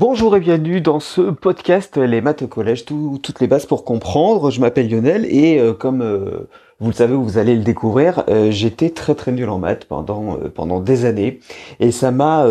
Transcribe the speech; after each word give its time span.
Bonjour 0.00 0.36
et 0.36 0.40
bienvenue 0.40 0.80
dans 0.80 1.00
ce 1.00 1.22
podcast 1.22 1.96
Les 1.96 2.20
maths 2.20 2.42
au 2.42 2.46
collège, 2.46 2.84
toutes 2.84 3.40
les 3.40 3.48
bases 3.48 3.66
pour 3.66 3.84
comprendre. 3.84 4.52
Je 4.52 4.60
m'appelle 4.60 4.88
Lionel 4.88 5.26
et 5.28 5.58
euh, 5.58 5.72
comme 5.72 6.02
euh, 6.02 6.48
vous 6.78 6.90
le 6.90 6.94
savez, 6.94 7.16
vous 7.16 7.36
allez 7.36 7.56
le 7.56 7.64
découvrir, 7.64 8.22
euh, 8.28 8.52
j'étais 8.52 8.90
très 8.90 9.16
très 9.16 9.32
nul 9.32 9.48
en 9.48 9.58
maths 9.58 9.86
pendant 9.86 10.38
pendant 10.54 10.78
des 10.78 11.04
années 11.04 11.40
et 11.80 11.90
ça 11.90 12.12
m'a 12.12 12.46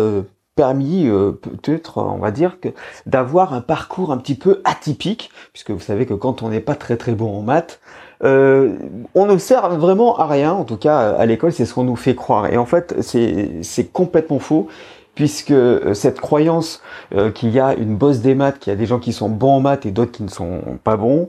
permis 0.56 1.08
peut-être, 1.40 1.96
on 2.02 2.18
va 2.18 2.32
dire, 2.32 2.60
que 2.60 2.68
d'avoir 3.06 3.54
un 3.54 3.62
parcours 3.62 4.12
un 4.12 4.18
petit 4.18 4.34
peu 4.34 4.60
atypique, 4.64 5.30
puisque 5.54 5.70
vous 5.70 5.80
savez 5.80 6.04
que 6.04 6.12
quand 6.12 6.42
on 6.42 6.50
n'est 6.50 6.60
pas 6.60 6.74
très 6.74 6.98
très 6.98 7.12
bon 7.12 7.38
en 7.38 7.40
maths, 7.40 7.80
on 8.20 9.26
ne 9.26 9.38
sert 9.38 9.70
vraiment 9.78 10.18
à 10.18 10.26
rien, 10.26 10.52
en 10.52 10.64
tout 10.64 10.76
cas 10.76 11.12
à 11.12 11.24
l'école, 11.24 11.52
c'est 11.52 11.64
ce 11.64 11.72
qu'on 11.72 11.84
nous 11.84 11.96
fait 11.96 12.14
croire. 12.14 12.52
Et 12.52 12.58
en 12.58 12.66
fait, 12.66 12.96
c'est 13.00 13.90
complètement 13.90 14.38
faux 14.38 14.68
puisque 15.18 15.50
euh, 15.50 15.94
cette 15.94 16.20
croyance 16.20 16.80
euh, 17.12 17.32
qu'il 17.32 17.50
y 17.50 17.58
a 17.58 17.74
une 17.74 17.96
bosse 17.96 18.20
des 18.20 18.36
maths, 18.36 18.60
qu'il 18.60 18.70
y 18.70 18.76
a 18.76 18.78
des 18.78 18.86
gens 18.86 19.00
qui 19.00 19.12
sont 19.12 19.28
bons 19.28 19.54
en 19.54 19.58
maths 19.60 19.84
et 19.84 19.90
d'autres 19.90 20.12
qui 20.12 20.22
ne 20.22 20.28
sont 20.28 20.60
pas 20.84 20.96
bons, 20.96 21.26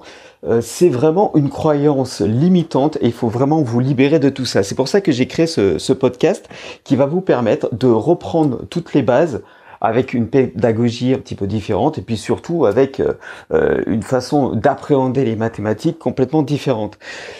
euh, 0.48 0.62
c'est 0.62 0.90
vraiment 0.90 1.32
une 1.34 1.50
croyance 1.50 2.22
limitante 2.22 2.98
et 3.02 3.08
il 3.08 3.14
faut 3.14 3.30
vraiment 3.30 3.64
vous 3.64 3.80
libérer 3.80 4.20
de 4.20 4.30
tout 4.30 4.46
ça. 4.46 4.62
C'est 4.62 4.76
pour 4.76 4.88
ça 4.88 5.02
que 5.02 5.12
j'ai 5.12 5.26
créé 5.26 5.48
ce, 5.48 5.80
ce 5.80 5.92
podcast 5.92 6.48
qui 6.84 6.96
va 6.96 7.08
vous 7.08 7.22
permettre 7.22 7.74
de 7.74 7.88
reprendre 7.88 8.60
toutes 8.70 8.94
les 8.94 9.02
bases 9.02 9.42
avec 9.82 10.14
une 10.14 10.28
pédagogie 10.28 11.14
un 11.14 11.18
petit 11.18 11.36
peu 11.36 11.48
différente 11.48 11.98
et 11.98 12.02
puis 12.02 12.18
surtout 12.18 12.66
avec 12.66 13.00
euh, 13.00 13.14
euh, 13.54 13.82
une 13.88 14.04
façon 14.04 14.54
d'appréhender 14.56 15.26
les 15.26 15.36
mathématiques 15.36 16.00
complètement 16.00 16.44
différente. 16.44 16.98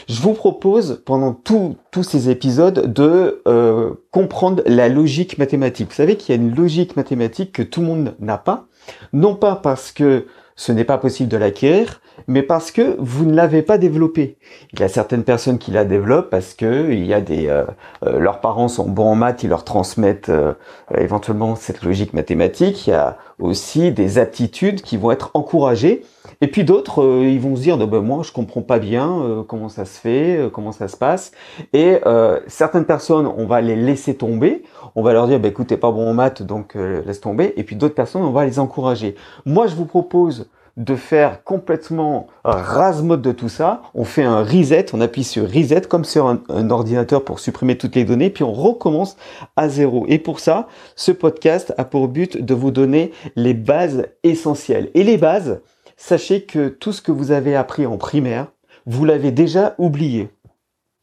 Je 0.08 0.22
vous 0.22 0.34
propose 0.34 1.02
pendant 1.06 1.34
tous 1.34 1.76
ces 2.04 2.30
épisodes 2.30 2.92
de 2.94 3.42
euh, 3.48 3.92
comprendre 4.12 4.64
la 4.66 4.90
logique 4.90 5.38
mathématique. 5.38 5.90
Vous 5.90 5.96
savez 5.96 6.16
qu'il 6.16 6.36
y 6.36 6.38
a 6.38 6.42
une 6.42 6.56
logique 6.56 6.96
mathématique 6.96 7.52
que 7.52 7.64
tout 7.64 7.82
le 7.82 7.88
monde 7.88 8.16
n'a 8.20 8.38
pas, 8.38 8.68
non 9.14 9.36
pas 9.36 9.56
parce 9.56 9.92
que 9.92 10.26
ce 10.60 10.74
n'est 10.74 10.84
pas 10.84 10.98
possible 10.98 11.30
de 11.30 11.38
l'acquérir, 11.38 12.02
mais 12.28 12.44
parce 12.44 12.72
que 12.72 12.98
vous 13.00 13.24
ne 13.24 13.34
l'avez 13.34 13.62
pas 13.62 13.78
développé. 13.78 14.36
Il 14.74 14.82
y 14.82 14.84
a 14.84 14.90
certaines 14.90 15.24
personnes 15.24 15.58
qui 15.58 15.72
la 15.72 15.86
développent 15.86 16.30
parce 16.30 16.54
que 16.54 16.92
il 16.92 17.06
y 17.06 17.14
a 17.14 17.22
des 17.22 17.48
euh, 17.48 17.64
euh, 18.06 18.20
leurs 18.20 18.42
parents 18.42 18.68
sont 18.68 18.90
bons 18.90 19.12
en 19.12 19.16
maths, 19.16 19.42
ils 19.42 19.50
leur 19.50 19.64
transmettent 19.64 20.28
euh, 20.28 20.54
éventuellement 20.98 21.56
cette 21.56 21.82
logique 21.82 22.14
mathématique. 22.14 22.88
Il 22.88 22.90
y 22.90 22.94
a 22.94 23.16
aussi 23.40 23.94
des 23.94 24.18
aptitudes 24.18 24.82
qui 24.82 24.98
vont 24.98 25.12
être 25.12 25.32
encouragées. 25.34 26.04
Et 26.42 26.48
puis 26.48 26.66
d'autres, 26.66 27.24
ils 27.24 27.40
vont 27.40 27.56
se 27.56 27.62
dire, 27.62 27.78
ben, 27.78 28.02
moi 28.02 28.22
je 28.24 28.34
comprends 28.34 28.62
pas 28.62 28.80
bien 28.80 29.46
comment 29.48 29.70
ça 29.70 29.86
se 29.86 29.98
fait, 29.98 30.50
comment 30.54 30.74
ça 30.74 30.90
se 30.90 30.98
passe. 30.98 31.32
Et 31.74 32.00
certaines 32.48 32.86
personnes, 32.86 33.28
on 33.28 33.46
va 33.46 33.62
les 33.62 33.76
laisser 33.76 34.14
tomber. 34.14 34.64
On 34.96 35.02
va 35.02 35.14
leur 35.14 35.28
dire, 35.28 35.40
ben, 35.40 35.50
écoute, 35.50 35.68
t'es 35.68 35.78
pas 35.78 35.92
bon 35.92 36.10
en 36.10 36.14
maths, 36.14 36.44
donc 36.44 36.76
laisse 36.76 37.22
tomber. 37.22 37.54
Et 37.56 37.64
puis 37.64 37.76
d'autres 37.76 37.96
personnes, 37.96 38.22
on 38.22 38.32
va 38.32 38.46
les 38.46 38.60
encourager. 38.60 39.16
Moi, 39.46 39.68
je 39.68 39.76
vous 39.76 39.86
propose 39.86 40.49
de 40.80 40.96
faire 40.96 41.44
complètement 41.44 42.28
rase 42.46 43.04
mode 43.04 43.22
de 43.22 43.34
tout 43.34 43.50
ça. 43.50 43.82
On 43.94 44.06
fait 44.06 44.24
un 44.24 44.44
reset, 44.44 44.88
on 44.94 45.02
appuie 45.02 45.26
sur 45.26 45.44
reset 45.44 45.82
comme 45.82 46.06
sur 46.06 46.28
un, 46.28 46.70
ordinateur 46.70 47.24
pour 47.26 47.40
supprimer 47.40 47.78
toutes 47.78 47.96
les 47.96 48.06
données, 48.06 48.30
puis 48.30 48.46
on 48.46 48.54
recommence 48.54 49.18
à 49.58 49.68
zéro. 49.68 50.06
Et 50.08 50.20
pour 50.20 50.40
ça, 50.40 50.68
ce 50.96 51.12
podcast 51.12 51.74
a 51.78 51.84
pour 51.84 52.08
but 52.08 52.44
de 52.44 52.54
vous 52.54 52.72
donner 52.72 53.12
les 53.36 53.54
bases 53.54 54.08
essentielles. 54.24 54.90
Et 54.94 55.04
les 55.04 55.18
bases, 55.18 55.60
sachez 55.98 56.44
que 56.44 56.70
tout 56.70 56.94
ce 56.94 57.02
que 57.02 57.12
vous 57.12 57.32
avez 57.32 57.58
appris 57.58 57.86
en 57.86 57.98
primaire, 57.98 58.48
vous 58.86 59.04
l'avez 59.04 59.32
déjà 59.32 59.76
oublié. 59.80 60.30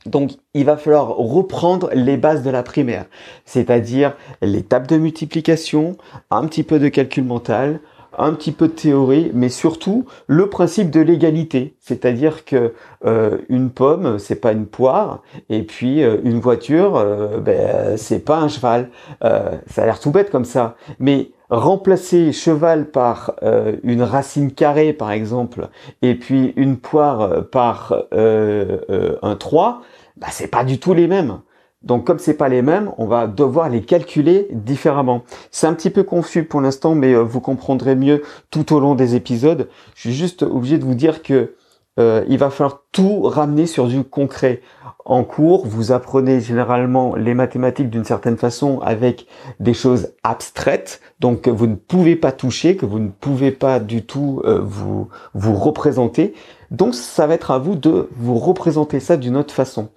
Donc, 0.07 0.33
il 0.55 0.65
va 0.65 0.79
falloir 0.79 1.09
reprendre 1.17 1.91
les 1.93 2.17
bases 2.17 2.43
de 2.43 2.51
la 2.51 2.63
primaire, 2.63 3.07
c'est-à-dire 3.45 4.17
les 4.41 4.63
tables 4.63 4.87
de 4.87 4.97
multiplication, 4.97 5.97
un 6.31 6.47
petit 6.47 6.63
peu 6.63 6.79
de 6.79 6.89
calcul 6.89 7.25
mental, 7.25 7.81
un 8.19 8.33
petit 8.33 8.53
peu 8.53 8.69
de 8.69 8.73
théorie, 8.73 9.31
mais 9.35 9.49
surtout 9.49 10.07
le 10.27 10.49
principe 10.49 10.91
de 10.91 11.01
l'égalité, 11.01 11.77
c'est-à-dire 11.81 12.45
que 12.45 12.75
euh, 13.05 13.39
une 13.49 13.71
pomme 13.71 14.19
c'est 14.19 14.41
pas 14.41 14.53
une 14.53 14.67
poire, 14.67 15.23
et 15.49 15.63
puis 15.63 16.03
euh, 16.03 16.19
une 16.25 16.41
voiture 16.41 16.97
euh, 16.97 17.39
ben, 17.39 17.97
c'est 17.97 18.25
pas 18.25 18.39
un 18.39 18.49
cheval. 18.49 18.91
ça 19.21 19.83
a 19.83 19.85
l'air 19.85 20.01
tout 20.01 20.11
bête 20.11 20.31
comme 20.31 20.45
ça, 20.45 20.77
mais 20.99 21.31
remplacer 21.49 22.33
cheval 22.33 22.91
par 22.91 23.37
une 23.85 24.03
racine 24.03 24.51
carrée 24.53 24.93
par 24.93 25.13
exemple, 25.13 25.69
et 26.03 26.15
puis 26.17 26.53
une 26.57 26.77
poire 26.77 27.45
par 27.51 27.95
un 28.13 29.37
3, 29.37 29.83
bah, 30.17 30.27
c'est 30.31 30.49
pas 30.49 30.65
du 30.65 30.81
tout 30.81 30.95
les 30.95 31.07
mêmes. 31.07 31.41
Donc 31.87 32.05
comme 32.05 32.19
c'est 32.19 32.35
pas 32.35 32.49
les 32.49 32.63
mêmes, 32.63 32.91
on 32.99 33.07
va 33.07 33.27
devoir 33.27 33.71
les 33.71 33.81
calculer 33.81 34.49
différemment. 34.51 35.23
C'est 35.51 35.67
un 35.69 35.73
petit 35.73 35.91
peu 35.91 36.03
confus 36.03 36.45
pour 36.45 36.61
l'instant, 36.61 36.95
mais 36.95 37.15
euh, 37.15 37.23
vous 37.23 37.41
comprendrez 37.41 37.95
mieux 37.95 38.23
tout 38.51 38.75
au 38.75 38.81
long 38.81 38.95
des 38.95 39.15
épisodes. 39.15 39.69
Je 39.95 40.01
suis 40.01 40.13
juste 40.13 40.43
obligé 40.43 40.79
de 40.79 40.85
vous 40.85 40.97
dire 40.97 41.23
que 41.23 41.55
euh, 41.99 42.25
il 42.29 42.37
va 42.39 42.51
falloir 42.51 42.83
tout 42.93 43.23
ramener 43.23 43.67
sur 43.67 43.87
du 43.87 44.05
concret. 44.05 44.61
En 45.07 45.23
cours, 45.23 45.65
vous 45.67 45.93
apprenez 45.93 46.41
généralement 46.41 47.15
les 47.15 47.33
mathématiques 47.33 47.89
d'une 47.89 48.05
certaine 48.05 48.37
façon 48.37 48.81
avec 48.81 49.27
des 49.61 49.73
choses 49.73 50.13
abstraites, 50.25 51.01
donc 51.21 51.43
que 51.43 51.51
vous 51.51 51.69
ne 51.69 51.77
pouvez 51.77 52.17
pas 52.17 52.33
toucher, 52.33 52.77
que 52.77 52.85
vous 52.85 52.99
ne 52.99 53.09
pouvez 53.09 53.53
pas 53.53 53.79
du 53.79 54.05
tout 54.05 54.43
euh, 54.45 54.61
vous 54.61 55.09
vous 55.35 55.55
représenter. 55.55 56.35
Donc 56.71 56.95
ça 56.95 57.27
va 57.29 57.35
être 57.35 57.53
à 57.53 57.59
vous 57.59 57.77
de 57.77 58.11
vous 58.17 58.37
représenter 58.39 58.99
ça 58.99 59.17
d'une 59.17 59.37
autre 59.37 59.55
façon. 59.55 59.89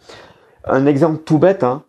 Un 0.70 0.86
exemple 0.86 1.24
tout 1.24 1.40
bête, 1.40 1.64
hein. 1.64 1.84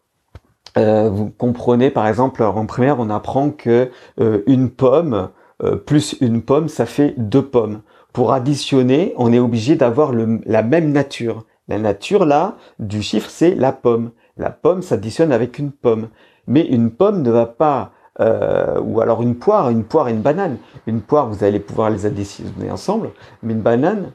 Euh, 0.79 1.11
vous 1.11 1.31
comprenez 1.31 1.91
par 1.91 2.07
exemple 2.07 2.45
en 2.45 2.65
primaire 2.65 3.01
on 3.01 3.11
apprend 3.11 3.51
que 3.51 3.91
euh, 4.21 4.43
une 4.47 4.71
pomme 4.71 5.31
euh, 5.65 5.75
plus 5.75 6.17
une 6.21 6.43
pomme 6.43 6.69
ça 6.69 6.87
fait 6.87 7.15
deux 7.19 7.45
pommes. 7.45 7.83
Pour 8.13 8.33
additionner 8.33 9.13
on 9.17 9.33
est 9.33 9.39
obligé 9.39 9.75
d'avoir 9.77 10.13
la 10.13 10.63
même 10.63 10.93
nature. 10.93 11.45
La 11.69 11.79
nature 11.79 12.25
là 12.25 12.57
du 12.79 13.03
chiffre 13.03 13.31
c'est 13.31 13.55
la 13.55 13.73
pomme. 13.73 14.13
La 14.37 14.51
pomme 14.51 14.83
s'additionne 14.83 15.33
avec 15.33 15.59
une 15.59 15.73
pomme. 15.73 16.09
Mais 16.47 16.65
une 16.67 16.91
pomme 16.91 17.23
ne 17.23 17.31
va 17.31 17.47
pas 17.47 17.93
ou 18.83 19.01
alors 19.01 19.23
une 19.23 19.37
poire, 19.37 19.71
une 19.71 19.85
poire 19.85 20.09
et 20.09 20.12
une 20.12 20.21
banane. 20.21 20.59
Une 20.87 21.01
poire, 21.01 21.29
vous 21.29 21.43
allez 21.43 21.59
pouvoir 21.59 21.89
les 21.89 22.05
additionner 22.05 22.71
ensemble, 22.71 23.11
mais 23.43 23.55
une 23.55 23.62
banane 23.62 24.12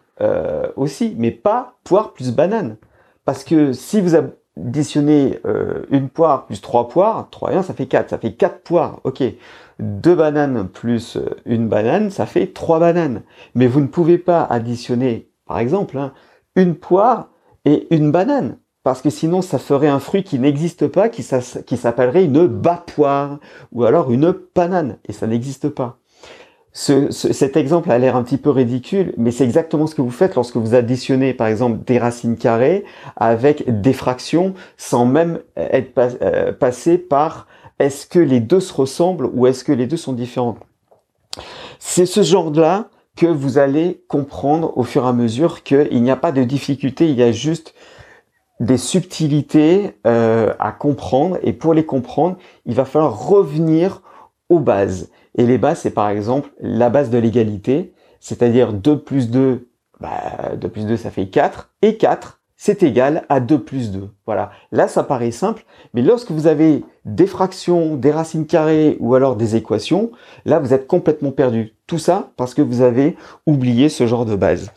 aussi, 0.76 1.16
mais 1.18 1.32
pas 1.32 1.78
poire 1.84 2.14
plus 2.14 2.32
banane. 2.32 2.78
Parce 3.24 3.44
que 3.44 3.74
si 3.74 4.02
vous 4.02 4.14
additionner 4.58 5.40
euh, 5.46 5.84
une 5.90 6.10
poire 6.10 6.46
plus 6.46 6.62
trois 6.62 6.88
poires, 6.88 7.28
3 7.30 7.54
et 7.54 7.56
1, 7.58 7.64
ça 7.64 7.74
fait 7.74 7.88
4. 7.88 8.10
Ça 8.10 8.18
fait 8.18 8.34
4 8.34 8.62
poires. 8.62 9.00
Ok. 9.04 9.24
Deux 9.80 10.16
bananes 10.16 10.70
plus 10.70 11.18
euh, 11.18 11.36
une 11.46 11.68
banane, 11.68 12.10
ça 12.10 12.26
fait 12.26 12.48
trois 12.48 12.80
bananes. 12.80 13.24
Mais 13.56 13.68
vous 13.68 13.82
ne 13.82 13.88
pouvez 13.88 14.18
pas 14.18 14.44
additionner, 14.44 15.30
par 15.46 15.60
exemple, 15.60 15.98
hein, 15.98 16.14
une 16.56 16.76
poire 16.76 17.30
et 17.66 17.94
une 17.94 18.12
banane. 18.12 18.58
Parce 18.84 19.02
que 19.02 19.10
sinon, 19.10 19.42
ça 19.42 19.58
ferait 19.58 19.88
un 19.88 20.00
fruit 20.00 20.24
qui 20.24 20.40
n'existe 20.40 20.88
pas, 20.88 21.10
qui 21.10 21.24
s'appellerait 21.24 22.24
une 22.24 22.46
bas-poire, 22.46 23.40
ou 23.72 23.84
alors 23.84 24.12
une 24.12 24.34
banane. 24.56 24.98
Et 25.10 25.12
ça 25.12 25.26
n'existe 25.26 25.70
pas 25.70 25.98
cet 26.76 27.56
exemple 27.56 27.90
a 27.90 27.98
l'air 27.98 28.18
un 28.18 28.24
petit 28.24 28.38
peu 28.38 28.50
ridicule, 28.50 29.14
mais 29.16 29.32
c'est 29.32 29.46
exactement 29.46 29.88
ce 29.88 29.96
que 29.96 30.02
vous 30.02 30.12
faites 30.12 30.36
lorsque 30.36 30.58
vous 30.58 30.76
additionnez, 30.76 31.34
par 31.34 31.48
exemple, 31.48 31.86
des 31.86 31.98
racines 31.98 32.36
carrées 32.36 32.84
avec 33.16 33.82
des 33.82 33.94
fractions 33.94 34.54
sans 34.76 35.06
même 35.06 35.40
être 35.56 36.18
euh, 36.22 36.52
passé 36.52 36.98
par 36.98 37.48
est-ce 37.80 38.06
que 38.06 38.20
les 38.20 38.42
deux 38.42 38.60
se 38.60 38.74
ressemblent 38.74 39.30
ou 39.34 39.48
est-ce 39.48 39.64
que 39.64 39.72
les 39.72 39.88
deux 39.88 39.96
sont 39.96 40.12
différents. 40.12 40.58
C'est 41.80 42.06
ce 42.06 42.24
genre-là 42.24 42.90
que 43.16 43.26
vous 43.26 43.58
allez 43.58 44.04
comprendre 44.10 44.78
au 44.78 44.84
fur 44.84 45.06
et 45.06 45.08
à 45.08 45.14
mesure 45.14 45.64
qu'il 45.64 46.04
n'y 46.04 46.12
a 46.12 46.18
pas 46.18 46.34
de 46.34 46.44
difficulté, 46.44 47.08
il 47.10 47.16
y 47.16 47.24
a 47.24 47.32
juste 47.32 47.74
des 48.60 48.78
subtilités 48.78 49.94
euh, 50.06 50.54
à 50.60 50.74
comprendre 50.74 51.38
et 51.42 51.54
pour 51.54 51.74
les 51.74 51.86
comprendre, 51.86 52.36
il 52.66 52.76
va 52.76 52.84
falloir 52.84 53.28
revenir 53.28 54.02
aux 54.50 54.60
bases. 54.60 55.10
Et 55.38 55.46
les 55.46 55.58
bases, 55.58 55.80
c'est 55.80 55.92
par 55.92 56.10
exemple 56.10 56.50
la 56.60 56.90
base 56.90 57.10
de 57.10 57.18
l'égalité, 57.18 57.94
c'est-à-dire 58.20 58.74
2 58.74 59.00
plus 59.00 59.30
2, 59.30 59.70
bah, 60.00 60.56
2 60.58 60.70
plus 60.70 60.86
2 60.86 60.98
ça 60.98 61.12
fait 61.12 61.28
4, 61.28 61.74
et 61.82 61.98
4 61.98 62.42
c'est 62.56 62.84
égal 62.84 63.26
à 63.30 63.40
2 63.40 63.64
plus 63.64 63.92
2. 63.92 64.10
Voilà. 64.26 64.52
Là, 64.72 64.88
ça 64.88 65.04
paraît 65.04 65.32
simple, 65.32 65.66
mais 65.94 66.02
lorsque 66.02 66.32
vous 66.32 66.48
avez 66.48 66.84
des 67.06 67.28
fractions, 67.28 67.96
des 67.96 68.12
racines 68.12 68.48
carrées 68.48 68.98
ou 69.00 69.14
alors 69.14 69.36
des 69.36 69.56
équations, 69.56 70.12
là, 70.46 70.60
vous 70.60 70.74
êtes 70.74 70.88
complètement 70.88 71.32
perdu. 71.32 71.74
Tout 71.86 72.00
ça 72.00 72.32
parce 72.36 72.56
que 72.56 72.64
vous 72.64 72.82
avez 72.82 73.16
oublié 73.46 73.90
ce 73.90 74.08
genre 74.08 74.26
de 74.26 74.36
base. 74.36 74.72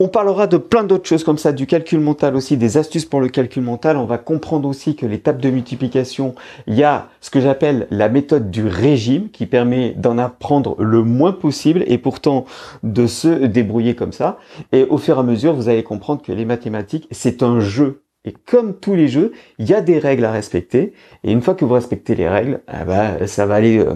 On 0.00 0.08
parlera 0.08 0.48
de 0.48 0.56
plein 0.56 0.82
d'autres 0.82 1.08
choses 1.08 1.22
comme 1.22 1.38
ça, 1.38 1.52
du 1.52 1.66
calcul 1.66 2.00
mental 2.00 2.34
aussi, 2.34 2.56
des 2.56 2.76
astuces 2.76 3.04
pour 3.04 3.20
le 3.20 3.28
calcul 3.28 3.62
mental. 3.62 3.96
On 3.96 4.04
va 4.04 4.18
comprendre 4.18 4.68
aussi 4.68 4.96
que 4.96 5.06
tables 5.16 5.40
de 5.40 5.50
multiplication, 5.50 6.34
il 6.66 6.74
y 6.74 6.84
a 6.84 7.08
ce 7.20 7.30
que 7.30 7.40
j'appelle 7.40 7.86
la 7.90 8.08
méthode 8.08 8.50
du 8.50 8.66
régime 8.66 9.28
qui 9.30 9.46
permet 9.46 9.90
d'en 9.96 10.18
apprendre 10.18 10.74
le 10.80 11.02
moins 11.02 11.32
possible 11.32 11.84
et 11.86 11.98
pourtant 11.98 12.44
de 12.82 13.06
se 13.06 13.28
débrouiller 13.46 13.94
comme 13.94 14.12
ça. 14.12 14.38
Et 14.72 14.84
au 14.84 14.98
fur 14.98 15.16
et 15.16 15.20
à 15.20 15.24
mesure, 15.24 15.54
vous 15.54 15.68
allez 15.68 15.84
comprendre 15.84 16.22
que 16.22 16.32
les 16.32 16.44
mathématiques, 16.44 17.08
c'est 17.12 17.42
un 17.42 17.60
jeu 17.60 18.02
Et 18.24 18.32
comme 18.32 18.78
tous 18.78 18.94
les 18.94 19.08
jeux, 19.08 19.32
il 19.58 19.68
y 19.68 19.74
a 19.74 19.80
des 19.80 19.98
règles 19.98 20.24
à 20.24 20.32
respecter. 20.32 20.92
Et 21.24 21.32
une 21.32 21.40
fois 21.40 21.54
que 21.54 21.64
vous 21.64 21.74
respectez 21.74 22.14
les 22.14 22.28
règles, 22.28 22.60
ah 22.66 22.84
bah, 22.84 23.26
ça 23.26 23.46
va 23.46 23.54
aller 23.54 23.78
euh, 23.78 23.94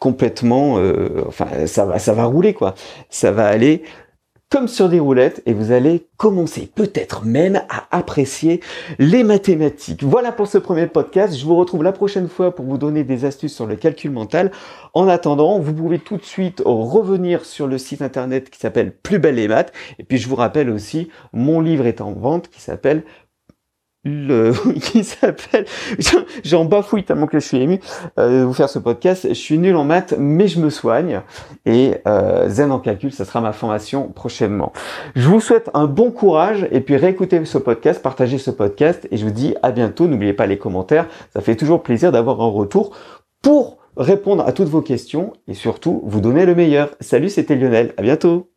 complètement, 0.00 0.78
euh, 0.78 1.24
enfin, 1.26 1.66
ça 1.66 1.84
va, 1.86 1.98
ça 1.98 2.12
va 2.12 2.24
rouler 2.24 2.52
quoi. 2.52 2.74
Ça 3.08 3.30
va 3.30 3.46
aller 3.46 3.82
comme 4.50 4.66
sur 4.66 4.88
des 4.88 4.98
roulettes 4.98 5.42
et 5.46 5.54
vous 5.54 5.70
allez 5.70 6.08
commencer 6.16 6.68
peut-être 6.74 7.24
même 7.24 7.62
à 7.68 7.86
apprécier 7.96 8.60
les 8.98 9.22
mathématiques. 9.22 10.02
Voilà 10.02 10.32
pour 10.32 10.48
ce 10.48 10.58
premier 10.58 10.88
podcast. 10.88 11.38
Je 11.38 11.44
vous 11.44 11.54
retrouve 11.54 11.84
la 11.84 11.92
prochaine 11.92 12.28
fois 12.28 12.52
pour 12.52 12.64
vous 12.64 12.76
donner 12.76 13.04
des 13.04 13.24
astuces 13.24 13.54
sur 13.54 13.66
le 13.66 13.76
calcul 13.76 14.10
mental. 14.10 14.50
En 14.92 15.06
attendant, 15.06 15.60
vous 15.60 15.72
pouvez 15.72 16.00
tout 16.00 16.16
de 16.16 16.24
suite 16.24 16.62
revenir 16.64 17.44
sur 17.44 17.68
le 17.68 17.78
site 17.78 18.02
internet 18.02 18.50
qui 18.50 18.58
s'appelle 18.58 18.90
Plus 18.90 19.20
belle 19.20 19.36
les 19.36 19.46
maths. 19.46 19.72
Et 20.00 20.04
puis 20.04 20.18
je 20.18 20.28
vous 20.28 20.36
rappelle 20.36 20.68
aussi, 20.68 21.10
mon 21.32 21.60
livre 21.60 21.86
est 21.86 22.00
en 22.00 22.12
vente 22.12 22.48
qui 22.48 22.60
s'appelle 22.60 23.04
le 24.04 24.52
qui 24.80 25.04
s'appelle 25.04 25.66
j'en 26.44 26.64
bafouille 26.64 27.04
tellement 27.04 27.26
que 27.26 27.38
je 27.38 27.46
suis 27.46 27.58
ému 27.58 27.80
euh, 28.18 28.40
de 28.40 28.44
vous 28.44 28.54
faire 28.54 28.68
ce 28.68 28.78
podcast. 28.78 29.26
Je 29.28 29.34
suis 29.34 29.58
nul 29.58 29.76
en 29.76 29.84
maths 29.84 30.14
mais 30.18 30.48
je 30.48 30.60
me 30.60 30.70
soigne. 30.70 31.20
Et 31.66 31.96
euh, 32.06 32.48
zen 32.48 32.72
en 32.72 32.78
calcul 32.78 33.12
ça 33.12 33.24
sera 33.24 33.40
ma 33.40 33.52
formation 33.52 34.08
prochainement. 34.08 34.72
Je 35.14 35.28
vous 35.28 35.40
souhaite 35.40 35.70
un 35.74 35.86
bon 35.86 36.10
courage 36.10 36.66
et 36.70 36.80
puis 36.80 36.96
réécoutez 36.96 37.44
ce 37.44 37.58
podcast 37.58 38.02
partagez 38.02 38.38
ce 38.38 38.50
podcast 38.50 39.06
et 39.10 39.16
je 39.16 39.24
vous 39.24 39.32
dis 39.32 39.54
à 39.62 39.70
bientôt. 39.70 40.06
N'oubliez 40.06 40.32
pas 40.32 40.46
les 40.46 40.58
commentaires. 40.58 41.06
Ça 41.34 41.40
fait 41.40 41.56
toujours 41.56 41.82
plaisir 41.82 42.12
d'avoir 42.12 42.40
un 42.40 42.48
retour 42.48 42.96
pour 43.42 43.78
répondre 43.96 44.46
à 44.46 44.52
toutes 44.52 44.68
vos 44.68 44.82
questions 44.82 45.32
et 45.46 45.54
surtout 45.54 46.02
vous 46.04 46.20
donner 46.20 46.46
le 46.46 46.54
meilleur. 46.54 46.90
Salut 47.00 47.28
c'était 47.28 47.56
Lionel. 47.56 47.92
À 47.96 48.02
bientôt 48.02 48.49